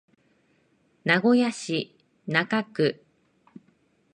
[1.03, 1.91] 名古屋市
[2.25, 3.03] 中区